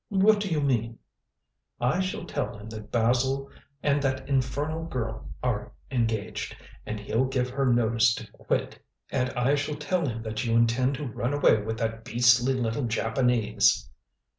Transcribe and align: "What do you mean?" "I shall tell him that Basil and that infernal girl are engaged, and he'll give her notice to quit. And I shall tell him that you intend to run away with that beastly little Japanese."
"What 0.09 0.39
do 0.39 0.47
you 0.49 0.61
mean?" 0.61 0.97
"I 1.79 1.99
shall 1.99 2.25
tell 2.25 2.57
him 2.57 2.69
that 2.71 2.91
Basil 2.91 3.51
and 3.83 4.01
that 4.01 4.27
infernal 4.27 4.85
girl 4.85 5.29
are 5.43 5.73
engaged, 5.91 6.55
and 6.87 6.99
he'll 6.99 7.25
give 7.25 7.51
her 7.51 7.67
notice 7.67 8.15
to 8.15 8.25
quit. 8.31 8.79
And 9.11 9.29
I 9.35 9.53
shall 9.53 9.75
tell 9.75 10.07
him 10.07 10.23
that 10.23 10.43
you 10.43 10.55
intend 10.55 10.95
to 10.95 11.05
run 11.05 11.35
away 11.35 11.61
with 11.61 11.77
that 11.77 12.03
beastly 12.03 12.55
little 12.55 12.85
Japanese." 12.85 13.91